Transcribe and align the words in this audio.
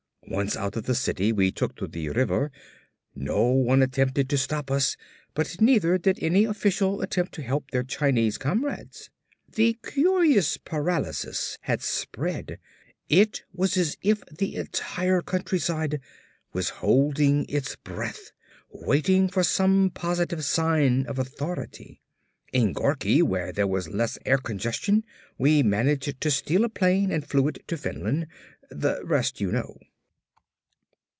Once 0.27 0.55
out 0.55 0.77
of 0.77 0.85
the 0.85 0.95
city 0.95 1.33
we 1.33 1.51
took 1.51 1.75
to 1.75 1.85
the 1.87 2.07
river. 2.07 2.51
No 3.13 3.47
one 3.47 3.81
attempted 3.83 4.29
to 4.29 4.37
stop 4.37 4.71
us 4.71 4.95
but 5.33 5.59
neither 5.59 5.97
did 5.97 6.23
any 6.23 6.45
official 6.45 7.01
attempt 7.01 7.33
to 7.33 7.41
help 7.41 7.69
their 7.69 7.83
Chinese 7.83 8.37
comrades. 8.37 9.09
The 9.51 9.77
curious 9.83 10.55
paralysis 10.55 11.57
had 11.61 11.81
spread. 11.81 12.59
It 13.09 13.43
was 13.51 13.75
as 13.75 13.97
if 14.01 14.23
the 14.27 14.55
entire 14.55 15.21
countryside 15.21 15.99
was 16.53 16.69
holding 16.69 17.45
its 17.49 17.75
breath, 17.75 18.31
waiting 18.69 19.27
for 19.27 19.43
some 19.43 19.89
positive 19.93 20.45
sign 20.45 21.05
of 21.07 21.19
authority. 21.19 21.99
In 22.53 22.71
Gorki, 22.71 23.21
where 23.21 23.51
there 23.51 23.67
was 23.67 23.89
less 23.89 24.17
air 24.25 24.37
congestion, 24.37 25.03
we 25.37 25.61
managed 25.61 26.21
to 26.21 26.31
steal 26.31 26.63
a 26.63 26.69
plane 26.69 27.11
and 27.11 27.27
flew 27.27 27.49
it 27.49 27.67
to 27.67 27.75
Finland. 27.75 28.27
The 28.69 29.01
rest 29.03 29.41
you 29.41 29.51
know." 29.51 29.77